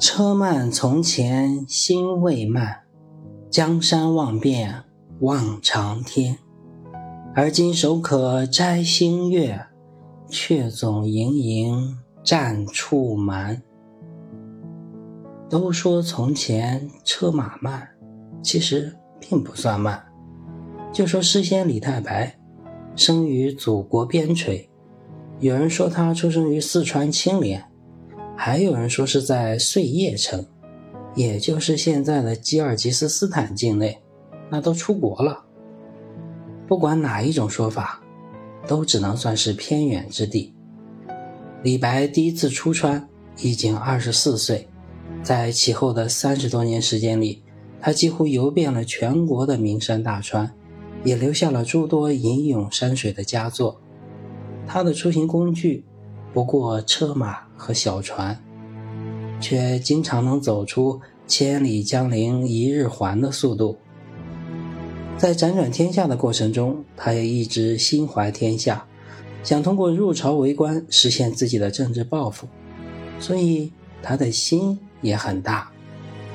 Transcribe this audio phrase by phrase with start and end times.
[0.00, 2.84] 车慢从前心未慢，
[3.50, 4.84] 江山望遍
[5.20, 6.38] 望长天。
[7.34, 9.66] 而今手可摘星月，
[10.26, 13.60] 却总盈盈战处蛮。
[15.50, 17.86] 都说从前车马慢，
[18.42, 20.02] 其实并不算慢。
[20.90, 22.38] 就说诗仙李太白，
[22.96, 24.66] 生于祖国边陲，
[25.40, 27.69] 有人说他出生于四川青莲，
[28.42, 30.42] 还有人说是在碎叶城，
[31.14, 33.98] 也就是现在的吉尔吉斯斯坦境内，
[34.48, 35.44] 那都出国了。
[36.66, 38.02] 不管哪一种说法，
[38.66, 40.54] 都只能算是偏远之地。
[41.62, 43.06] 李白第一次出川
[43.42, 44.66] 已经二十四岁，
[45.22, 47.42] 在其后的三十多年时间里，
[47.78, 50.50] 他几乎游遍了全国的名山大川。
[51.04, 53.82] 也留下了诸多吟咏山水的佳作。
[54.66, 55.84] 他的出行工具
[56.32, 58.38] 不过车马和小船，
[59.40, 63.78] 却经常能走出千里江陵一日还的速度。
[65.16, 68.86] 在辗转天下的过程中，他也一直心怀天下，
[69.42, 72.48] 想通过入朝为官实现自己的政治抱负。
[73.18, 75.70] 所以他的心也很大，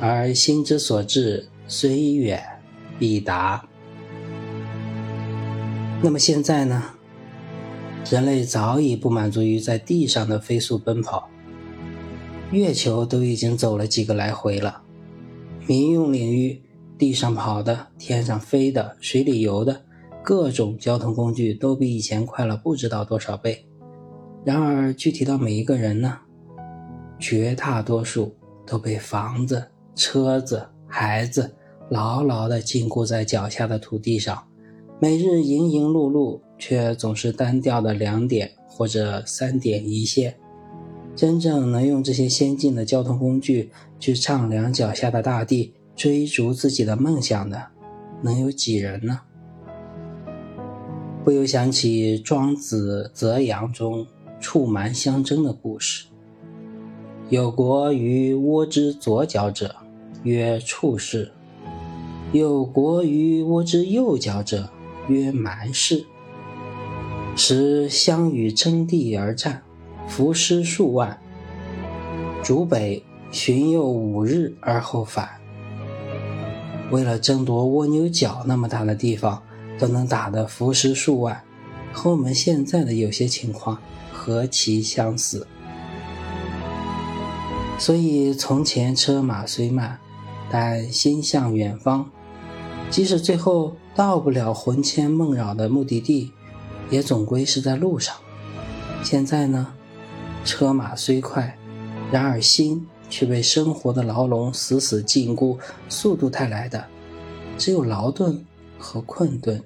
[0.00, 2.42] 而心之所至，虽远
[2.98, 3.66] 必达。
[6.02, 6.82] 那么现在呢？
[8.10, 11.28] 人类早已不满足于在地上的飞速奔跑，
[12.50, 14.82] 月球都已经走了几个来回了。
[15.66, 16.62] 民用领域，
[16.98, 19.82] 地上跑的、天上飞的、水里游的，
[20.22, 23.66] 各种交通工具都比以前快了不知道多少倍。
[24.44, 26.18] 然而，具体到每一个人呢？
[27.18, 31.54] 绝大多数都被房子、车子、孩子
[31.88, 34.46] 牢牢地禁锢在脚下的土地上。
[35.00, 40.36] 每日营营碌碌，却总是单调的两点或者三点一线。
[41.16, 47.60] 真正能用这些先进的交通工具去丈量脚下的大地，追逐自己的梦想的，
[48.22, 49.20] 能有几人呢？
[51.24, 54.06] 不由想起《庄子·泽阳》中
[54.40, 56.06] 处蛮相争的故事。
[57.30, 59.74] 有国于倭之左脚者，
[60.22, 61.30] 曰处士；
[62.32, 64.70] 有国于倭之右脚者。
[65.08, 66.06] 曰蛮氏，
[67.36, 69.62] 时相与争地而战，
[70.08, 71.18] 伏尸数万。
[72.42, 75.28] 逐北巡游五日而后返。
[76.90, 79.42] 为了争夺蜗牛角那么大的地方，
[79.78, 81.42] 都能打得伏尸数万，
[81.92, 83.78] 和我们现在的有些情况
[84.12, 85.46] 何其相似！
[87.78, 89.98] 所以从前车马虽慢，
[90.50, 92.10] 但心向远方，
[92.94, 93.74] 即使最后。
[93.96, 96.32] 到不了魂牵梦绕的目的地，
[96.90, 98.12] 也总归是在路上。
[99.04, 99.72] 现在呢，
[100.44, 101.56] 车马虽快，
[102.10, 105.56] 然而心却被生活的牢笼死死禁锢，
[105.88, 106.84] 速度带来的
[107.56, 108.44] 只有劳顿
[108.76, 109.62] 和困顿，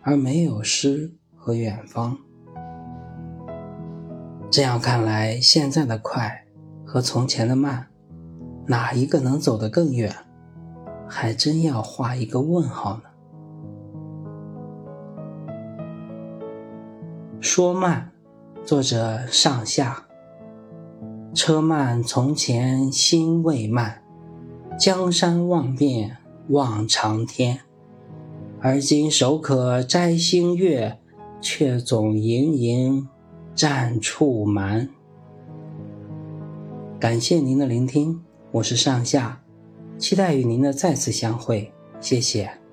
[0.00, 2.16] 而没有诗和远方。
[4.50, 6.46] 这样看来，现在的快
[6.86, 7.86] 和从前的慢，
[8.66, 10.10] 哪一个能走得更远？
[11.08, 13.02] 还真要画一个问号呢。
[17.40, 18.10] 说慢，
[18.64, 20.02] 作者上下。
[21.34, 24.02] 车慢从前心未慢，
[24.78, 26.16] 江山望遍
[26.48, 27.60] 望长天。
[28.60, 30.98] 而今手可摘星月，
[31.42, 33.06] 却总盈盈
[33.54, 34.88] 战处蛮。
[36.98, 39.42] 感谢您的聆听，我是上下，
[39.98, 42.65] 期待与您的再次相会，谢谢。